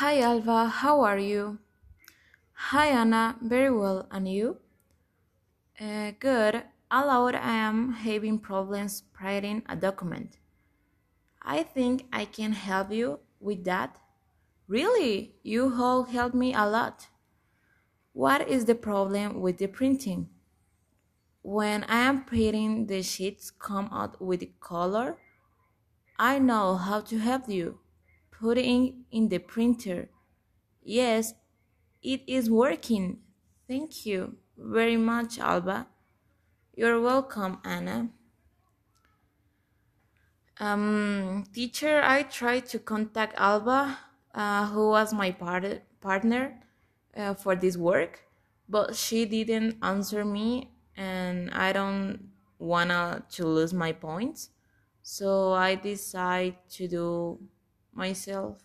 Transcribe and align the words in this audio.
Hi 0.00 0.18
Alba, 0.22 0.64
how 0.64 1.02
are 1.02 1.18
you? 1.18 1.58
Hi 2.54 2.86
Anna, 2.86 3.36
very 3.42 3.70
well, 3.70 4.06
and 4.10 4.26
you? 4.26 4.56
Uh, 5.78 6.12
good. 6.18 6.62
Allowed 6.90 7.34
I 7.34 7.52
am 7.52 7.92
having 7.92 8.38
problems 8.38 9.02
writing 9.20 9.62
a 9.68 9.76
document. 9.76 10.38
I 11.42 11.64
think 11.64 12.06
I 12.14 12.24
can 12.24 12.52
help 12.52 12.90
you 12.90 13.18
with 13.40 13.64
that. 13.64 13.98
Really? 14.68 15.34
You 15.42 15.70
all 15.78 16.04
help 16.04 16.32
me 16.32 16.54
a 16.54 16.64
lot. 16.64 17.08
What 18.14 18.48
is 18.48 18.64
the 18.64 18.74
problem 18.74 19.42
with 19.42 19.58
the 19.58 19.66
printing? 19.66 20.30
When 21.42 21.84
I 21.84 22.00
am 22.08 22.24
printing, 22.24 22.86
the 22.86 23.02
sheets 23.02 23.50
come 23.50 23.90
out 23.92 24.18
with 24.18 24.48
color. 24.60 25.18
I 26.18 26.38
know 26.38 26.76
how 26.76 27.02
to 27.02 27.18
help 27.18 27.50
you. 27.50 27.79
Put 28.40 28.58
it 28.58 28.64
in, 28.64 29.04
in 29.10 29.28
the 29.28 29.38
printer. 29.38 30.08
Yes, 30.82 31.34
it 32.02 32.22
is 32.26 32.50
working. 32.50 33.20
Thank 33.68 34.06
you 34.06 34.36
very 34.56 34.96
much, 34.96 35.38
Alba. 35.38 35.88
You're 36.74 37.00
welcome, 37.00 37.58
Anna. 37.64 38.10
Um, 40.58 41.44
teacher, 41.54 42.02
I 42.02 42.22
tried 42.22 42.66
to 42.66 42.78
contact 42.78 43.34
Alba, 43.38 43.98
uh, 44.34 44.66
who 44.68 44.88
was 44.90 45.12
my 45.12 45.30
part- 45.30 45.82
partner 46.00 46.60
uh, 47.16 47.34
for 47.34 47.56
this 47.56 47.76
work, 47.76 48.24
but 48.68 48.94
she 48.94 49.24
didn't 49.24 49.78
answer 49.82 50.24
me, 50.24 50.70
and 50.96 51.50
I 51.50 51.72
don't 51.72 52.30
wanna 52.58 53.24
to 53.30 53.46
lose 53.46 53.72
my 53.72 53.92
points, 53.92 54.50
so 55.02 55.52
I 55.54 55.76
decide 55.76 56.56
to 56.70 56.88
do 56.88 57.40
myself. 57.94 58.58